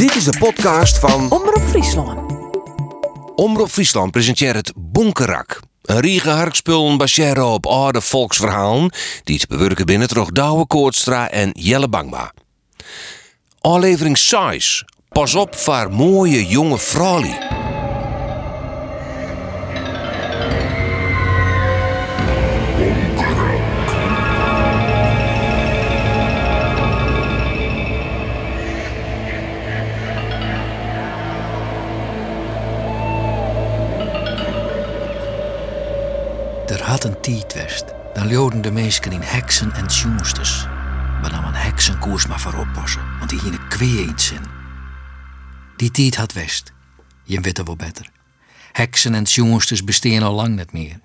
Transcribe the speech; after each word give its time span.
Dit 0.00 0.14
is 0.14 0.24
de 0.24 0.38
podcast 0.38 0.98
van 0.98 1.30
Omroep 1.30 1.62
Friesland. 1.68 2.32
Omroep 3.34 3.68
Friesland 3.68 4.10
presenteert 4.10 4.56
het 4.56 4.72
Bonkerak. 4.76 5.60
Een 5.82 6.00
riege 6.00 6.30
harkspullen 6.30 6.96
baseren 6.96 7.46
op 7.46 7.66
oude 7.66 8.00
volksverhalen 8.00 8.92
die 9.24 9.38
te 9.38 9.46
bewerken 9.46 9.86
binnen 9.86 10.08
toch 10.08 10.30
Douwe 10.30 10.66
Koortstra 10.66 11.30
en 11.30 11.50
Jelle 11.52 11.88
Bangma. 11.88 12.32
Aflevering 13.60 14.18
6. 14.18 14.84
Pas 15.08 15.34
op 15.34 15.56
voor 15.56 15.92
mooie 15.92 16.46
jonge 16.46 16.78
vrouwen. 16.78 17.69
Dan 38.14 38.26
leeuwden 38.26 38.62
de 38.62 38.70
meesten 38.70 39.12
in 39.12 39.20
heksen 39.22 39.72
en 39.72 39.86
tjoensters. 39.86 40.64
Maar 41.20 41.30
dan 41.30 41.44
een 41.44 41.54
heksenkoers 41.54 42.26
maar 42.26 42.40
voor 42.40 42.54
oppassen, 42.54 43.18
want 43.18 43.30
die 43.30 43.40
hier 43.40 43.60
kwee 43.68 44.08
iets. 44.08 44.32
Die 45.76 45.90
tijd 45.90 46.16
had 46.16 46.32
west. 46.32 46.72
Je 47.24 47.40
weet 47.40 47.56
het 47.56 47.66
wel 47.66 47.76
beter. 47.76 48.10
Heksen 48.72 49.14
en 49.14 49.24
tjoensters 49.24 49.84
bestaan 49.84 50.22
al 50.22 50.34
lang 50.34 50.56
niet 50.56 50.72
meer. 50.72 51.00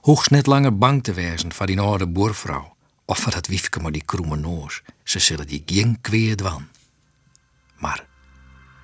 Hoogst 0.00 0.30
net 0.30 0.46
langer 0.46 0.78
bang 0.78 1.02
te 1.02 1.12
wezen 1.12 1.52
voor 1.52 1.66
die 1.66 1.80
oude 1.80 2.06
boervrouw. 2.06 2.76
Of 3.04 3.18
voor 3.18 3.32
dat 3.32 3.46
wiefke 3.46 3.80
met 3.80 3.92
die 3.92 4.04
kromme 4.04 4.36
noos. 4.36 4.82
Ze 5.04 5.18
zullen 5.18 5.46
die 5.46 5.62
geen 5.66 6.00
kwee 6.00 6.34
dwan. 6.34 6.68
Maar 7.78 8.04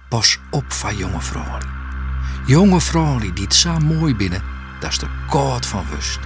pas 0.09 0.39
op 0.51 0.73
van 0.73 0.97
jonge 0.97 1.21
vrouwen. 1.21 1.67
Jonge 2.47 2.81
vrouwen 2.81 3.35
die 3.35 3.45
het 3.45 3.55
zo 3.55 3.79
mooi 3.79 4.15
binnen, 4.17 4.43
dat 4.81 4.91
is 4.91 4.99
de 4.99 5.25
koud 5.29 5.67
van 5.67 5.87
wust. 5.91 6.19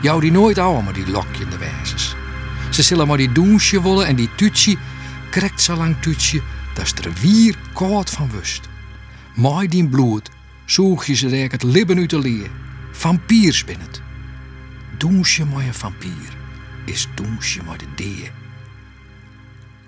Jou 0.00 0.20
die 0.20 0.30
nooit 0.30 0.58
ouwe 0.58 0.82
maar 0.82 0.92
die 0.92 1.04
de 1.04 1.58
wijzes. 1.58 2.14
Ze 2.70 2.82
zullen 2.82 3.06
maar 3.06 3.16
die 3.16 3.32
doensje 3.32 3.82
willen 3.82 4.06
en 4.06 4.16
die 4.16 4.34
tutsje, 4.34 4.76
krekt 5.30 5.60
zo 5.60 5.74
lang 5.76 5.96
tutsje, 6.00 6.42
dat 6.74 6.84
is 6.84 6.92
er 6.92 7.12
wier 7.20 7.54
koud 7.72 8.10
van 8.10 8.30
wust. 8.30 8.68
Mooi 9.34 9.68
die 9.68 9.88
bloed, 9.88 10.30
zoeg 10.64 11.04
je 11.04 11.14
ze 11.14 11.28
rek 11.28 11.52
het 11.52 11.62
libben 11.62 11.98
uit 11.98 12.10
de 12.10 12.18
leer. 12.18 12.50
Vampiers 12.92 13.64
binnen 13.64 13.86
het. 13.86 14.02
Doensje 14.98 15.44
mooi 15.44 15.66
een 15.66 15.74
vampier, 15.74 16.36
is 16.84 17.08
doensje 17.14 17.62
mooi 17.62 17.78
de 17.78 17.94
deer. 17.94 18.32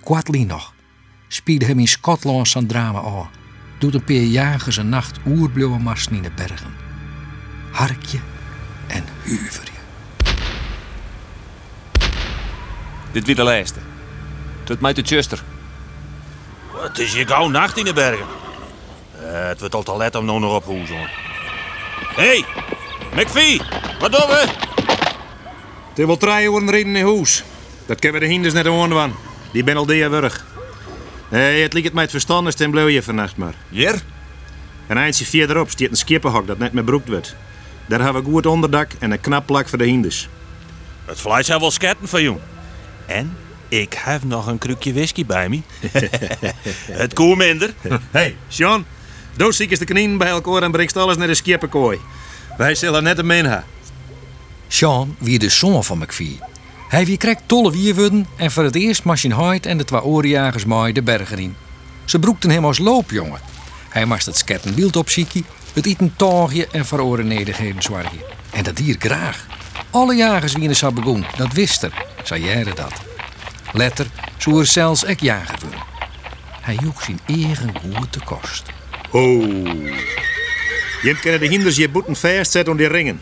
Kwartlie 0.01 0.47
nog, 0.47 0.75
spierde 1.29 1.65
hem 1.65 1.79
in 1.79 1.89
Schotland 1.89 2.49
zijn 2.49 2.67
drama 2.67 3.03
aan. 3.03 3.31
Doet 3.79 3.95
een 3.95 4.05
paar 4.05 4.15
jagers 4.15 4.77
een 4.77 4.89
nacht 4.89 5.19
oerblauwe 5.27 5.79
marsen 5.79 6.15
in 6.15 6.23
de 6.23 6.31
bergen. 6.37 6.75
Harkje 7.71 8.19
en 8.87 9.05
huver 9.23 9.65
je. 9.65 9.81
Dit 13.13 13.27
weer 13.27 13.35
de 13.35 13.43
laatste. 13.43 13.79
Tot 14.65 14.81
mij 14.81 14.93
de 14.93 15.03
Chuster. 15.03 15.43
Het 16.75 16.99
is 16.99 17.15
hier 17.15 17.27
gauw 17.27 17.49
nacht 17.49 17.77
in 17.77 17.85
de 17.85 17.93
bergen. 17.93 18.27
Eh, 19.23 19.47
het 19.47 19.61
wordt 19.61 19.75
al 19.75 19.83
te 19.83 19.97
let 19.97 20.15
om 20.15 20.25
nou 20.25 20.41
nog 20.41 20.55
op 20.55 20.65
hoes 20.65 20.89
hoor. 20.89 21.11
Hé, 22.15 22.23
hey, 22.23 22.45
McVie, 23.15 23.63
wat 24.01 24.13
doen 24.13 24.29
we? 24.29 24.47
Er 25.97 26.07
wil 26.07 26.17
treien 26.17 26.51
worden 26.51 26.71
reden 26.71 26.97
in 26.97 27.07
huis. 27.07 27.45
Dat 27.87 27.99
kunnen 27.99 28.21
we 28.21 28.27
de 28.27 28.33
hinders 28.33 28.55
net 28.55 28.67
aan 28.67 28.91
van. 28.91 29.15
Die 29.53 29.65
ben 29.65 29.77
al 29.77 29.87
die 29.87 30.09
wurg. 30.09 30.45
Hey, 31.29 31.61
het 31.61 31.73
lijkt 31.73 31.87
het 31.87 31.95
mij 31.95 32.03
het 32.03 32.13
verstandigst 32.13 32.61
en 32.61 32.71
blauw 32.71 32.87
je 32.87 33.03
vannacht 33.03 33.37
maar. 33.37 33.55
Hier? 33.69 34.03
En 34.87 34.97
eindje 34.97 35.25
verderop 35.25 35.71
staat 35.71 35.89
een 35.89 35.97
skippenhok 35.97 36.47
dat 36.47 36.59
net 36.59 36.73
met 36.73 36.85
broekt 36.85 37.09
wordt. 37.09 37.37
Daar 37.87 38.01
hebben 38.01 38.25
we 38.25 38.31
goed 38.31 38.47
onderdak 38.47 38.91
en 38.99 39.11
een 39.11 39.21
knap 39.21 39.47
plak 39.47 39.69
voor 39.69 39.79
de 39.79 39.85
hinders. 39.85 40.29
Het 41.05 41.21
vlees 41.21 41.47
zou 41.47 41.61
wel 41.61 41.71
sketten 41.71 42.09
van 42.09 42.23
jou. 42.23 42.39
En 43.07 43.37
ik 43.69 43.95
heb 43.97 44.25
nog 44.25 44.47
een 44.47 44.59
krukje 44.59 44.93
whisky 44.93 45.27
bij 45.27 45.49
me. 45.49 45.61
het 47.03 47.15
koe 47.15 47.37
minder. 47.37 47.75
Hey, 48.11 48.37
Sean, 48.49 48.85
doe 49.37 49.53
ziek 49.53 49.71
is 49.71 49.79
de 49.79 49.85
kaninen 49.85 50.19
bij 50.19 50.29
elkaar 50.29 50.63
en 50.63 50.71
brengt 50.71 50.97
alles 50.97 51.17
naar 51.17 51.27
de 51.27 51.35
skippenkooi. 51.35 51.99
Wij 52.57 52.75
zullen 52.75 53.03
net 53.03 53.19
een 53.19 53.27
min 53.27 53.45
hebben. 53.45 53.65
Sean 54.69 55.17
wie 55.19 55.39
de 55.39 55.49
zoon 55.49 55.85
van 55.85 55.99
McVie. 55.99 56.41
Hij 56.89 57.07
wie 57.07 57.17
krijgt 57.17 57.43
tolle 57.47 57.71
wierwudden 57.71 58.27
en 58.37 58.51
voor 58.51 58.65
het 58.65 58.75
eerst 58.75 59.05
Machine 59.05 59.35
Hyde 59.35 59.69
en 59.69 59.79
de 59.79 59.85
twee 59.85 60.03
oorjagers 60.03 60.65
mooi 60.65 60.93
de 60.93 61.03
bergen 61.03 61.39
in. 61.39 61.57
Ze 62.05 62.19
broekten 62.19 62.51
hem 62.51 62.65
als 62.65 62.79
loopjongen. 62.79 63.41
Hij 63.89 64.05
moest 64.05 64.27
het 64.27 64.37
sketten 64.37 64.75
wild 64.75 64.97
opzieken, 64.97 65.45
het 65.73 65.87
eten 65.87 66.15
taagje 66.17 66.69
en 66.73 66.87
voor 66.87 67.01
orennedigheden. 67.01 67.83
En 68.51 68.63
dat 68.63 68.77
dier 68.77 68.97
graag. 68.99 69.47
Alle 69.91 70.15
jagers 70.15 70.53
wie 70.53 70.63
in 70.63 70.73
de 70.73 70.93
begon, 70.93 71.25
dat 71.37 71.53
wist 71.53 71.83
er, 71.83 72.05
zei 72.27 72.45
Jere 72.45 72.75
dat. 72.75 72.93
Letter, 73.73 74.07
zo 74.39 74.59
er 74.59 74.67
zelfs 74.67 75.05
ek 75.05 75.21
jager 75.21 75.59
worden. 75.61 75.81
Hij 76.61 76.75
joeg 76.75 77.03
zijn 77.03 77.21
eigen 77.27 77.73
goed 77.81 78.13
te 78.13 78.21
kost. 78.25 78.63
Oh. 79.11 79.43
Je 81.03 81.19
kunnen 81.21 81.41
de 81.41 81.47
hinders 81.47 81.77
je 81.77 81.89
boeten 81.89 82.17
vastzetten 82.17 82.73
om 82.73 82.77
die 82.77 82.89
ringen. 82.89 83.21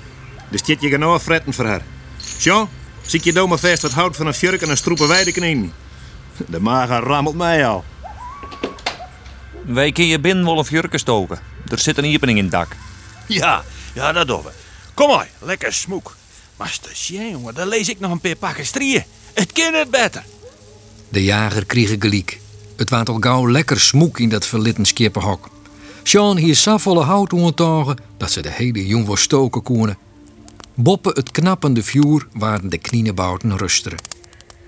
Dus 0.48 0.62
dit 0.62 0.80
je 0.80 0.88
genoeg 0.88 1.22
fretten 1.22 1.52
voor 1.52 1.66
haar. 1.66 1.82
Sean, 2.38 2.68
zie 3.02 3.20
je 3.22 3.46
maar 3.46 3.58
vast 3.58 3.82
wat 3.82 3.92
hout 3.92 4.16
van 4.16 4.26
een 4.26 4.34
fjurk 4.34 4.62
en 4.62 4.70
een 4.70 4.76
stroepen 4.76 5.08
weide 5.08 5.32
knien. 5.32 5.72
De 6.46 6.60
mager 6.60 7.02
rammelt 7.02 7.36
mij 7.36 7.66
al. 7.66 7.84
Wij 9.66 9.92
kun 9.92 10.06
je 10.06 10.20
binnen 10.20 10.44
wel 10.44 10.56
of 10.56 10.70
jurken 10.70 10.98
stoken. 10.98 11.38
Er 11.66 11.78
zit 11.78 11.98
een 11.98 12.14
opening 12.14 12.38
in 12.38 12.44
het 12.44 12.52
dak. 12.52 12.76
Ja, 13.26 13.64
ja, 13.92 14.12
dat 14.12 14.26
doen 14.26 14.42
we. 14.42 14.50
Kom 14.94 15.08
maar, 15.08 15.28
lekker 15.38 15.72
smoek. 15.72 16.16
Maar 16.60 16.68
station, 16.68 17.30
jongen, 17.30 17.54
dan 17.54 17.68
lees 17.68 17.88
ik 17.88 18.00
nog 18.00 18.10
een 18.10 18.20
paar 18.20 18.36
pakken. 18.36 18.64
Het 19.34 19.52
kan 19.52 19.74
het 19.74 19.90
beter. 19.90 20.24
De 21.08 21.24
jager 21.24 21.66
kreeg 21.66 21.96
gelijk. 21.98 22.38
Het 22.76 22.90
waart 22.90 23.08
al 23.08 23.16
gauw 23.20 23.50
lekker 23.50 23.80
smoek 23.80 24.18
in 24.18 24.28
dat 24.28 24.46
verlitten 24.46 24.84
skippenhok. 24.84 25.48
Sean 26.02 26.36
hier 26.36 26.54
zo 26.54 26.78
volle 26.78 27.02
hout 27.02 27.32
ontogen 27.32 27.96
dat 28.16 28.30
ze 28.30 28.42
de 28.42 28.50
hele 28.50 28.86
jongen 28.86 29.18
stoken 29.18 29.62
konden. 29.62 29.98
Boppen 30.74 31.14
het 31.14 31.30
knappende 31.30 31.82
vuur 31.82 32.26
waren 32.32 32.70
de 32.70 32.78
knienenbouten 32.78 33.56
rusteren. 33.56 33.98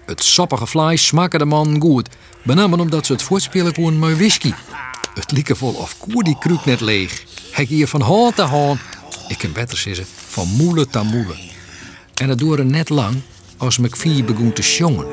Het 0.06 0.24
sappige 0.24 0.66
vlees 0.66 1.06
smaakte 1.06 1.38
de 1.38 1.44
man 1.44 1.80
goed, 1.80 2.08
benamen 2.42 2.80
omdat 2.80 3.06
ze 3.06 3.12
het 3.12 3.22
voortspelen 3.22 3.72
konden 3.72 3.98
met 3.98 4.16
whisky. 4.16 4.52
Het 5.14 5.30
lieke 5.32 5.56
vol 5.56 5.72
of 5.72 5.98
koer 5.98 6.22
die 6.22 6.38
kruik 6.38 6.64
net 6.64 6.80
leeg. 6.80 7.24
Hij 7.50 7.64
hier 7.64 7.88
van 7.88 8.00
hand 8.00 8.36
te 8.36 8.42
hand, 8.42 8.80
ik 9.28 9.38
kan 9.38 9.52
beter 9.52 9.78
zeggen, 9.78 10.06
van 10.28 10.48
moele 10.48 10.86
ta 10.86 11.02
moele. 11.02 11.51
En 12.22 12.28
het 12.28 12.38
duurde 12.38 12.64
net 12.64 12.88
lang 12.88 13.16
als 13.56 13.78
McVie 13.78 14.24
begon 14.24 14.52
te 14.52 14.62
sjongen. 14.62 15.06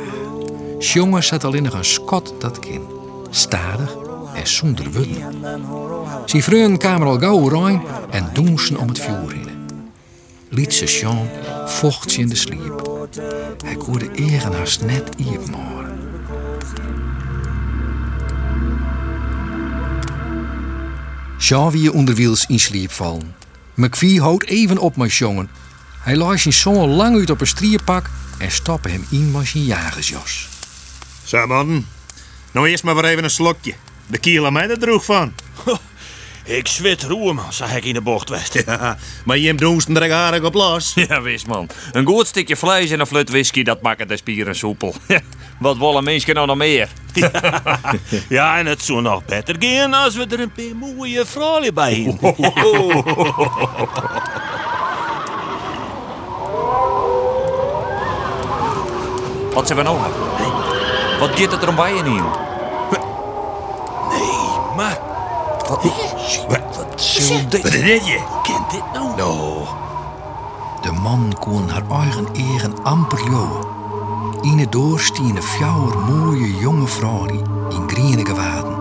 Sjongen 0.80 1.24
zat 1.24 1.44
alleen 1.44 1.64
nog 1.64 1.74
een 1.74 1.86
skot 1.86 2.34
dat 2.40 2.60
kind. 2.60 2.84
Stadig 3.30 3.96
en 4.34 4.48
zonder 4.48 4.92
wudden. 4.92 5.44
Zijn 6.26 6.44
vrienden 6.44 6.78
kwamen 6.78 7.08
al 7.08 7.20
gauw 7.20 7.48
rein 7.48 7.82
en 8.10 8.30
doensen 8.34 8.78
om 8.78 8.88
het 8.88 9.00
vuur 9.00 9.32
heen. 9.32 9.48
Liet 10.50 10.74
ze 10.74 10.86
Jean 10.86 11.30
vocht 11.66 12.12
ze 12.12 12.20
in 12.20 12.30
de 12.30 12.36
sliep. 12.36 13.08
Hij 13.66 13.76
kon 13.76 14.00
de 14.00 14.12
egen 14.16 14.54
haast 14.54 14.86
net 14.86 15.10
iepmoren. 15.18 15.98
Jean 21.38 21.72
wie 21.72 21.94
onderwiels 21.94 22.46
in 22.46 22.60
sliep 22.60 22.92
vallen. 22.92 23.36
McVie 23.74 24.22
houdt 24.22 24.46
even 24.46 24.78
op 24.78 24.96
met 24.96 25.14
jongen. 25.14 25.50
Hij 26.00 26.16
laat 26.16 26.40
zijn 26.40 26.54
zoon 26.54 26.90
lang 26.90 27.16
uit 27.16 27.30
op 27.30 27.42
een 27.42 27.48
strierpak 27.48 28.10
en 28.38 28.52
stappen 28.52 28.92
hem 28.92 29.06
in 29.10 29.32
met 29.32 29.48
zijn 29.48 29.64
jagersjas. 29.64 30.48
Zo 31.24 31.48
man, 31.48 31.86
nou 32.52 32.70
eerst 32.70 32.84
maar 32.84 32.96
weer 32.96 33.06
even 33.06 33.24
een 33.24 33.30
slokje. 33.30 33.74
De 34.08 34.18
kiel 34.18 34.46
aan 34.46 34.54
mij 34.54 34.70
er 34.70 34.80
droeg 34.80 35.06
van. 35.06 35.34
Ik 36.44 36.68
zwit 36.68 37.04
roer, 37.04 37.36
man, 37.36 37.54
zag 37.54 37.76
ik 37.76 37.86
in 37.86 37.94
de 37.94 38.02
bocht 38.02 38.30
west. 38.30 38.54
Ja, 38.66 38.98
maar 39.26 39.38
je 39.38 39.48
hem 39.48 39.58
doensten 39.58 40.02
er 40.02 40.14
aardig 40.14 40.44
op 40.44 40.54
los. 40.54 40.94
Ja, 41.08 41.22
wist 41.22 41.48
man. 41.48 41.70
Een 41.92 42.06
goed 42.06 42.28
stukje 42.28 42.56
vlees 42.56 42.92
en 42.92 43.00
een 43.00 43.08
flut 43.08 43.30
whisky, 43.30 43.64
dat 43.64 43.82
maakt 43.82 44.08
de 44.10 44.18
spieren 44.18 44.56
soepel. 44.56 44.96
Wat 45.60 45.78
willen 45.78 46.04
mensen 46.04 46.36
nou 46.36 46.48
nog 46.48 46.58
meer? 46.58 46.90
Ja, 48.30 48.58
en 48.58 48.66
het 48.66 48.84
zou 48.84 49.02
nog 49.02 49.26
beter 49.26 49.56
gaan 49.60 49.94
als 49.94 50.16
we 50.16 50.26
er 50.30 50.40
een 50.40 50.52
paar 50.52 50.76
mooie 50.76 51.26
vrouwen 51.26 51.74
bij 51.74 51.94
hebben. 51.94 52.36
Wat 59.54 59.68
zijn 59.68 59.78
we 59.78 59.84
nou? 59.84 59.98
Wat 61.20 61.30
gaat 61.40 61.52
het 61.52 61.62
er 61.62 61.70
om 61.70 61.76
bij 61.76 61.96
je 61.96 62.04
niet? 62.04 62.22
Nee, 64.10 64.76
maar 64.76 65.00
Wat, 66.48 66.60
wat 66.78 67.02
zul 67.02 67.38
dit? 67.50 67.62
wat 67.62 67.72
deed 67.72 68.08
je? 68.08 68.20
Kent 68.44 68.72
dit 68.72 68.84
nou? 68.94 69.16
Nou, 69.18 69.64
De 70.82 70.92
man 70.92 71.34
kon 71.40 71.68
haar 71.70 71.84
eigen 72.02 72.28
egen 72.34 72.74
amper 72.84 73.20
jouwen. 73.24 73.68
In 74.42 74.58
het 74.60 74.72
doorstiende 74.72 75.42
fjouwer 75.42 75.98
mooie 75.98 76.58
jonge 76.58 76.88
vrouw 76.88 77.26
in 77.70 77.84
groene 77.88 78.26
gewaden. 78.26 78.78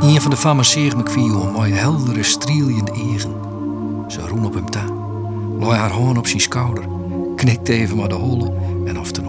Een 0.00 0.20
van 0.20 0.30
de 0.30 0.36
fammen 0.36 0.64
zeeg 0.64 0.96
McVie 0.96 1.34
om 1.36 1.52
mooi 1.52 1.72
heldere, 1.72 2.22
strielende 2.22 2.92
egen. 2.92 3.34
Ze 4.08 4.26
roen 4.28 4.46
op 4.46 4.54
hem 4.54 4.70
ta, 4.70 4.84
looi 5.58 5.76
haar 5.78 5.90
hand 5.90 6.18
op 6.18 6.26
zijn 6.26 6.40
schouder, 6.40 6.84
knikte 7.36 7.72
even 7.72 7.96
maar 7.96 8.08
de 8.08 8.14
holle 8.14 8.52
en 8.86 8.98
of 9.00 9.16
er 9.16 9.22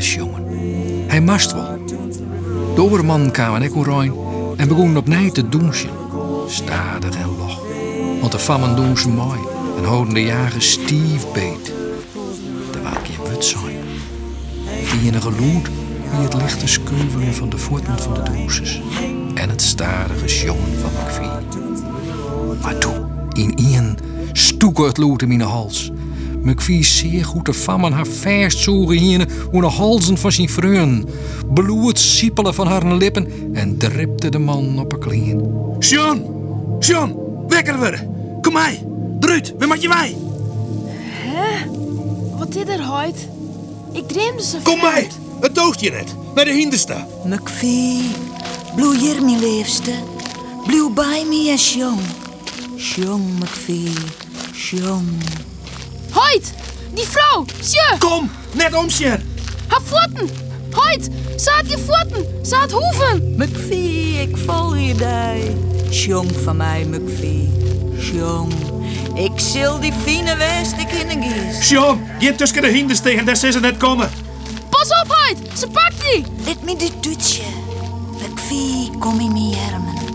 jongen. 0.00 0.44
Hij 1.06 1.20
mast 1.20 1.52
wel. 1.52 1.78
De 2.74 2.82
overman 2.82 3.30
kwam 3.30 3.54
en 3.54 3.62
ik 3.62 3.84
rein 3.84 4.12
en 4.56 4.68
begon 4.68 4.96
opnieuw 4.96 5.30
te 5.30 5.48
douchen. 5.48 5.90
Stadig 6.46 7.16
en 7.16 7.36
log. 7.38 7.60
Want 8.20 8.32
de 8.32 8.38
fammen 8.38 8.76
doen 8.76 8.98
ze 8.98 9.08
mooi 9.08 9.38
en 9.78 9.84
houden 9.84 10.14
de 10.14 10.22
jager 10.22 10.62
stief 10.62 11.32
beet. 11.32 11.72
Er 12.74 12.82
was 12.82 12.92
geen 13.04 13.28
wut 13.28 13.44
zijn. 13.44 13.76
Die 14.90 15.10
enige 15.10 15.30
loed 15.30 15.68
wie 16.10 16.20
het 16.20 16.34
lichte 16.34 16.66
skeuvelen 16.66 17.34
van 17.34 17.48
de 17.48 17.58
voeten 17.58 17.98
van 17.98 18.14
de 18.14 18.22
doosjes 18.22 18.80
en 19.34 19.48
het 19.48 19.62
stadige 19.62 20.28
sjongen 20.28 20.78
van 20.80 20.90
McVie. 20.90 21.56
Maar 22.62 22.78
toen, 22.78 23.04
in 23.32 23.98
stoek 24.32 24.78
het 24.78 24.96
lood 24.96 25.22
in 25.22 25.28
mijn 25.28 25.40
hals. 25.40 25.90
McVie 26.42 26.84
zeer 26.84 27.24
goed 27.24 27.46
de 27.46 27.54
fammen 27.54 27.92
haar 27.92 28.06
verst 28.06 28.58
zogen 28.58 28.96
hier 28.96 29.28
hoe 29.50 29.60
de 29.60 29.66
halzen 29.66 30.18
van 30.18 30.32
zijn 30.32 30.48
vreun. 30.48 31.08
Bloed 31.54 31.98
siepelen 31.98 32.54
van 32.54 32.66
haar 32.66 32.94
lippen 32.94 33.50
en 33.52 33.78
dripte 33.78 34.28
de 34.28 34.38
man 34.38 34.78
op 34.78 34.90
haar 34.90 35.00
knieën. 35.00 35.42
Sean! 35.78 36.24
Sean! 36.78 37.16
Wekker 37.48 37.78
worden! 37.78 38.10
Kom 38.40 38.52
mij! 38.52 38.86
Druut, 39.20 39.54
we 39.58 39.76
je 39.80 39.88
wij! 39.88 40.16
Wat 42.38 42.56
is 42.56 42.74
er 42.74 42.92
ooit? 42.92 43.28
Ik 43.92 44.08
dreamde 44.08 44.42
ze 44.42 44.58
Kom 44.62 44.80
mij! 44.80 45.08
Het 45.40 45.54
doogt 45.54 45.80
je 45.80 45.90
net. 45.90 46.14
Naar 46.34 46.44
de 46.44 46.52
hindersta. 46.52 47.06
McVie, 47.24 48.10
bloei 48.76 48.98
hier, 48.98 49.22
mijn 49.22 49.38
liefste. 49.38 49.92
Blijf 50.66 50.92
bij 50.94 51.24
me 51.28 51.56
jong. 51.76 52.00
Jong, 52.76 53.38
McVie, 53.38 53.92
jong. 54.52 55.08
Hoyt! 56.12 56.52
Die 56.94 57.06
vrouw! 57.06 57.44
Sje! 57.62 57.96
Kom! 57.98 58.30
Net 58.52 58.74
omsjen! 58.74 59.34
Haar 59.66 59.80
voeten! 59.84 60.28
Hoyt! 60.72 61.08
Ze 61.36 61.50
had 61.50 61.70
je 61.70 61.78
voeten! 61.78 62.46
Ze 62.46 62.54
had 62.54 62.70
hoeven! 62.70 63.34
McVie, 63.36 64.20
ik 64.20 64.36
volg 64.36 64.78
je 64.78 64.94
daar. 64.94 65.36
Jong 65.90 66.30
van 66.44 66.56
mij, 66.56 66.84
McVie, 66.84 67.50
jong. 68.12 68.52
Ik 69.14 69.40
zal 69.40 69.80
die 69.80 69.92
fine 70.04 70.36
west 70.36 70.72
ik 70.72 70.90
in 70.90 71.08
de 71.08 71.28
gies. 71.28 71.68
Sean, 71.68 72.00
je 72.18 72.34
tussen 72.34 72.62
de 72.62 72.68
hinders 72.68 73.00
tegen, 73.00 73.24
daar 73.24 73.34
is 73.34 73.40
ze 73.52 73.60
net 73.60 73.76
komen. 73.76 74.10
Pas 74.70 74.88
op, 74.88 75.16
Hoyt! 75.16 75.58
Ze 75.58 75.66
pakt 75.68 76.00
die! 76.00 76.24
Let 76.44 76.62
me 76.62 76.76
dit 76.76 77.02
toetje. 77.02 77.42
McVie, 78.30 78.90
kom 78.98 79.20
in 79.20 79.32
mijn 79.32 79.54
armen. 79.72 80.11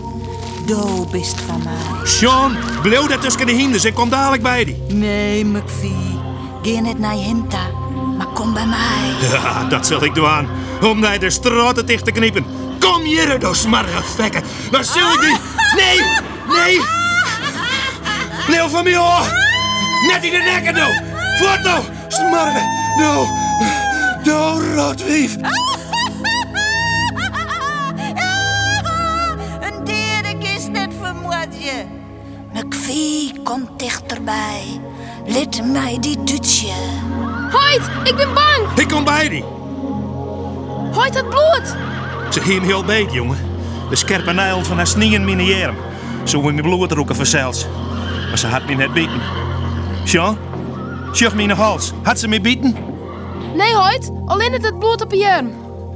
Do 0.68 1.06
bist 1.10 1.40
van 1.40 1.62
mij. 1.64 2.06
Sean, 2.06 2.56
blijf 2.82 3.06
daar 3.06 3.18
tussen 3.18 3.46
de 3.46 3.52
hinders. 3.52 3.84
Ik 3.84 3.94
kom 3.94 4.08
dadelijk 4.08 4.42
bij 4.42 4.64
die. 4.64 4.82
Nee, 4.88 5.44
McVie, 5.44 6.18
ga 6.62 6.80
net 6.80 6.98
naar 6.98 7.12
Hinta, 7.12 7.58
maar 8.16 8.26
kom 8.26 8.54
bij 8.54 8.66
mij. 8.66 9.12
Ja, 9.30 9.64
dat 9.64 9.86
zal 9.86 10.04
ik 10.04 10.14
doen. 10.14 10.48
Om 10.82 11.00
naar 11.00 11.18
de 11.18 11.30
straten 11.30 11.86
dicht 11.86 12.04
te 12.04 12.12
kniepen. 12.12 12.44
Kom 12.80 13.02
hier, 13.02 13.38
door 13.38 13.56
smarrige 13.56 14.02
vekken. 14.02 14.42
Dan 14.70 14.84
zul 14.84 15.12
ik 15.12 15.20
die... 15.20 15.36
Nee! 15.76 16.00
Nee! 16.48 16.80
Blijf 18.46 18.70
van 18.70 18.84
mij 18.84 18.96
hoor! 18.96 19.32
Net 20.12 20.24
in 20.24 20.30
de 20.30 20.50
nekken, 20.52 20.74
nou! 20.74 20.92
Voort 21.38 21.62
nou! 21.62 21.84
Smarrige! 22.08 22.64
Nou! 22.98 23.26
Nou, 24.24 24.74
roodwief! 24.74 25.36
Vermoordje. 31.68 31.96
McVie, 32.52 33.32
kom 33.42 33.68
dichterbij. 33.76 34.62
Let 35.26 35.72
mij 35.72 35.96
die 36.00 36.24
dutje. 36.24 36.72
Hoyt! 37.50 37.90
Ik 38.04 38.16
ben 38.16 38.34
bang! 38.34 38.78
Ik 38.78 38.88
kom 38.88 39.04
bij 39.04 39.28
die. 39.28 39.44
Hoyt 40.92 41.14
het 41.14 41.28
bloed! 41.28 41.76
Ze 42.30 42.40
ging 42.40 42.64
heel 42.64 42.84
beet, 42.84 43.12
jongen. 43.12 43.38
De 43.90 43.96
scherpe 43.96 44.32
nijl 44.32 44.64
van 44.64 44.76
haar 44.76 44.86
snieën 44.86 45.24
miniëren. 45.24 45.74
Zo 46.24 46.38
in 46.38 46.54
mijn 46.54 46.62
bloed 46.62 46.92
roken 46.92 47.16
vanzelfs. 47.16 47.66
Maar 48.28 48.38
ze 48.38 48.46
had 48.46 48.66
me 48.66 48.74
net 48.74 48.92
bieten. 48.92 49.20
Sean? 50.04 50.38
Sjucht 51.12 51.34
me 51.34 51.42
in 51.42 51.48
de 51.48 51.54
hals. 51.54 51.92
Had 52.02 52.18
ze 52.18 52.28
me 52.28 52.40
bieten? 52.40 52.76
Nee, 53.54 53.74
Hoyt! 53.74 54.10
Alleen 54.26 54.52
het 54.52 54.64
het 54.64 54.78
bloed 54.78 55.00
op 55.02 55.12
je 55.12 55.32
arm. 55.34 55.50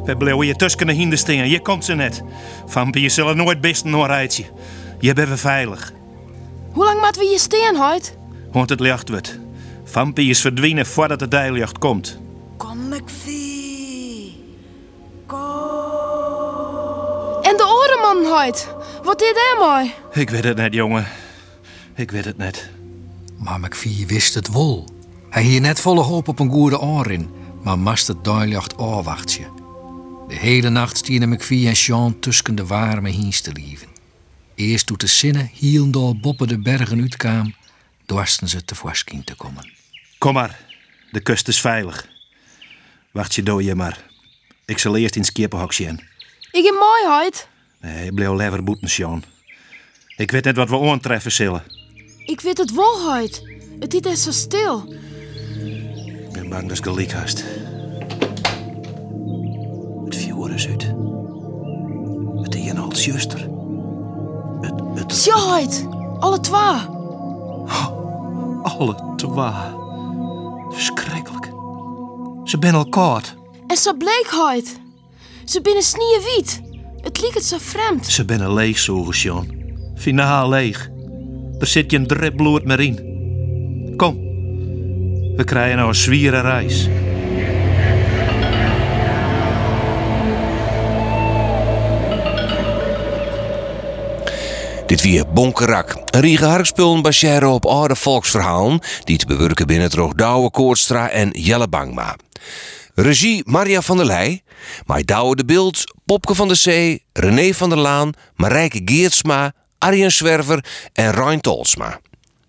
We 0.04 0.16
blijven 0.16 0.46
je 0.46 0.56
tussen 0.56 0.86
de 0.86 0.92
hinden 0.92 1.18
staan. 1.18 1.48
Je 1.48 1.60
komt 1.60 1.84
ze 1.84 1.94
net. 1.94 2.22
Vampiers 2.66 3.14
zullen 3.14 3.36
nooit 3.36 3.60
best 3.60 3.84
een 3.84 4.06
rijtje. 4.06 4.44
Je 5.02 5.12
bent 5.12 5.40
veilig. 5.40 5.92
Hoe 6.72 6.84
lang 6.84 7.00
moeten 7.00 7.20
we 7.20 7.28
hier 7.28 7.38
staan, 7.38 7.76
Hoyt? 7.76 8.16
Want 8.52 8.68
het 8.68 8.80
licht 8.80 9.08
wordt. 9.08 9.38
Vampiers 9.84 10.40
verdwijnen 10.40 10.86
voordat 10.86 11.18
de 11.18 11.28
dijlicht 11.28 11.78
komt. 11.78 12.18
Kom, 12.56 12.88
McVie. 12.88 14.44
Kom. 15.26 15.38
En 17.42 17.56
de 17.56 17.64
orenman, 17.64 18.32
Hoyt! 18.32 18.68
Wat 19.02 19.18
deed 19.18 19.34
hij 19.34 19.56
mooi? 19.68 19.94
Ik 20.12 20.30
weet 20.30 20.44
het 20.44 20.56
net, 20.56 20.74
jongen. 20.74 21.06
Ik 21.94 22.10
weet 22.10 22.24
het 22.24 22.36
net. 22.36 22.70
Maar 23.38 23.60
McVie 23.60 24.06
wist 24.06 24.34
het 24.34 24.52
wel. 24.52 24.88
Hij 25.30 25.42
hier 25.42 25.60
net 25.60 25.80
volle 25.80 26.00
hoop 26.00 26.28
op 26.28 26.38
een 26.38 26.50
goede 26.50 26.80
oor 26.80 27.10
in, 27.10 27.30
maar 27.62 27.78
mast 27.78 28.06
het 28.06 28.24
duiljart 28.24 28.76
afwachtje. 28.76 29.44
De 30.28 30.34
hele 30.34 30.68
nacht 30.68 30.96
stieren 30.96 31.28
McVie 31.28 31.68
en 31.68 31.76
Sean 31.76 32.18
tussen 32.18 32.54
de 32.54 32.66
warme 32.66 33.08
hiens 33.08 33.40
te 33.40 33.52
lieven. 33.52 33.91
Eerst 34.54 34.86
toen 34.86 34.96
de 34.96 35.06
zinnen 35.06 35.50
hielendal 35.52 36.16
boppen 36.20 36.48
de 36.48 36.58
bergen 36.58 37.00
uitkwam, 37.00 37.54
dorsten 38.06 38.48
ze 38.48 38.64
te 38.64 38.74
voorschijn 38.74 39.24
te 39.24 39.34
komen. 39.34 39.70
Kom 40.18 40.32
maar. 40.34 40.58
De 41.10 41.20
kust 41.20 41.48
is 41.48 41.60
veilig. 41.60 42.08
Wacht 43.10 43.34
je 43.34 43.42
door 43.42 43.62
je 43.62 43.74
maar. 43.74 44.04
Ik 44.64 44.78
zal 44.78 44.96
eerst 44.96 45.16
in 45.16 45.24
skippenhok 45.24 45.72
zien. 45.72 46.00
Ik 46.50 46.62
ben 46.62 46.74
mooi, 46.74 47.18
Hoyt. 47.18 47.48
Nee, 47.80 48.12
blijf 48.12 48.30
lever 48.30 48.64
boeten, 48.64 48.90
Sean. 48.90 49.24
Ik 50.16 50.30
weet 50.30 50.44
net 50.44 50.56
wat 50.56 50.68
we 50.68 50.80
aantreffen 50.80 51.32
zullen. 51.32 51.62
Ik 52.26 52.40
weet 52.40 52.58
het 52.58 52.72
wel, 52.72 53.02
Hoyt. 53.02 53.42
Het 53.80 54.06
is 54.06 54.22
zo 54.22 54.30
stil. 54.30 54.94
Ik 56.26 56.32
ben 56.32 56.48
bang 56.48 56.68
dat 56.68 56.76
je 56.76 56.82
gelijk 56.82 57.12
hast. 57.12 57.44
Het 60.04 60.16
vuur 60.16 60.54
is 60.54 60.68
uit. 60.68 60.92
Het 62.42 62.54
is 62.54 62.70
een 62.70 62.78
als 62.78 63.04
juster. 63.04 63.51
Het, 64.94 64.98
het, 64.98 65.14
Sja, 65.14 65.34
Hoyt! 65.34 65.86
Alle 66.18 66.40
twee. 66.40 66.60
alle 68.62 69.12
twee. 69.16 69.34
Verschrikkelijk. 70.70 71.46
Ze 72.44 72.58
zijn 72.58 72.74
al 72.74 72.88
koud. 72.88 73.36
En 73.66 73.76
zo 73.76 73.94
bleek, 73.94 74.26
Hoyt. 74.30 74.80
Ze 75.44 75.60
binnen 75.60 75.82
sneeuwwit. 75.82 76.60
Het 77.00 77.20
liep 77.22 77.34
het 77.34 77.44
zo 77.44 77.56
vreemd. 77.60 78.06
Ze 78.06 78.24
zijn 78.24 78.52
leeg, 78.54 78.78
zo 78.78 79.06
Sean. 79.10 79.46
Finaal 79.94 80.48
leeg. 80.48 80.90
Er 81.58 81.66
zit 81.66 81.90
geen 81.90 82.06
drip 82.06 82.36
bloed 82.36 82.64
meer 82.64 82.80
in. 82.80 82.96
Kom. 83.96 84.14
We 85.36 85.44
krijgen 85.44 85.76
nou 85.76 85.88
een 85.88 85.94
zwiere 85.94 86.40
reis. 86.40 86.88
Dit 94.92 95.02
weer 95.02 95.32
Bonkerak. 95.32 95.94
Een 96.10 96.20
riege 96.20 96.44
harkspullen 96.44 97.02
baseren 97.02 97.50
op 97.50 97.66
oude 97.66 97.96
volksverhalen... 97.96 98.80
die 99.04 99.18
te 99.18 99.26
bewerken 99.26 99.66
binnen 99.66 99.90
het 99.90 100.18
Douwe 100.18 100.50
Koortstra 100.50 101.08
en 101.08 101.30
Jelle 101.30 101.68
Bangma. 101.68 102.16
Regie 102.94 103.42
Maria 103.46 103.82
van 103.82 103.96
der 103.96 104.06
Leij. 104.06 104.42
Maar 104.86 105.04
Douwe 105.04 105.36
de 105.36 105.44
Beeld, 105.44 105.84
Popke 106.04 106.34
van 106.34 106.48
der 106.48 106.56
Zee, 106.56 107.04
René 107.12 107.54
van 107.54 107.68
der 107.68 107.78
Laan... 107.78 108.12
Marijke 108.34 108.80
Geertsma, 108.84 109.52
Arjen 109.78 110.12
Zwerver 110.12 110.64
en 110.92 111.10
Rijn 111.10 111.40
Tolsma. 111.40 112.00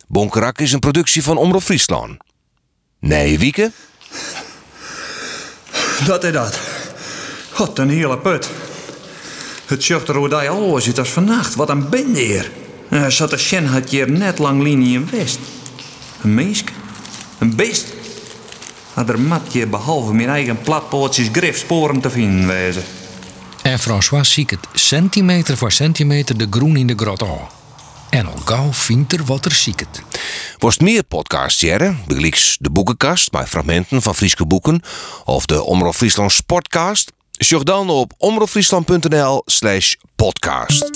Bonkerak 0.07 0.59
is 0.59 0.71
een 0.71 0.79
productie 0.79 1.23
van 1.23 1.37
Omroep 1.37 1.63
Friesland. 1.63 2.17
Nee, 2.99 3.39
Wieke? 3.39 3.71
Dat 6.05 6.23
is 6.23 6.31
dat. 6.31 6.59
Wat 7.57 7.79
een 7.79 7.89
hele 7.89 8.17
put. 8.17 8.49
Het 9.73 9.83
sjocht 9.83 10.07
er 10.07 10.15
hoe 10.15 10.49
al 10.49 10.81
zit 10.81 10.99
als 10.99 11.09
vannacht. 11.09 11.55
Wat 11.55 11.69
een 11.69 11.89
bende 11.89 12.19
hier. 12.19 12.51
Uh, 12.89 13.07
zat 13.07 13.29
de 13.29 13.37
Sjen 13.37 13.65
had 13.65 13.89
hier 13.89 14.11
net 14.11 14.39
lang 14.39 14.63
linie 14.63 14.93
in 14.93 15.09
West. 15.11 15.39
Een 16.21 16.33
meeske. 16.33 16.71
Een 17.39 17.55
beest. 17.55 17.93
Had 18.93 19.09
er 19.09 19.19
matje 19.19 19.67
behalve 19.67 20.13
mijn 20.13 20.29
eigen 20.29 20.61
platpootjes 20.61 21.29
grifsporen 21.31 22.01
te 22.01 22.09
vinden 22.09 22.47
wezen. 22.47 22.83
En 23.61 23.79
François 23.79 24.33
ziet 24.33 24.49
het 24.49 24.67
centimeter 24.73 25.57
voor 25.57 25.71
centimeter 25.71 26.37
de 26.37 26.47
groen 26.49 26.75
in 26.75 26.87
de 26.87 26.95
grot 26.95 27.23
aan. 27.23 27.47
En 28.09 28.25
al 28.25 28.41
gauw 28.45 28.73
vindt 28.73 29.13
er 29.13 29.25
wat 29.25 29.45
er 29.45 29.51
ziet 29.51 29.79
het. 29.79 30.03
Worst 30.57 30.81
meer 30.81 31.03
podcasts 31.03 31.61
jaren, 31.61 31.99
begelijks 32.07 32.57
de 32.59 32.69
boekenkast 32.69 33.31
met 33.31 33.49
fragmenten 33.49 34.01
van 34.01 34.15
Frieske 34.15 34.45
boeken 34.45 34.81
of 35.25 35.45
de 35.45 35.63
Omroep 35.63 35.95
Friesland 35.95 36.31
Sportcast. 36.31 37.11
Zorg 37.37 37.63
dan 37.63 37.89
op 37.89 38.13
omroepfriesland.nl 38.17 39.41
slash 39.45 39.95
podcast. 40.15 40.91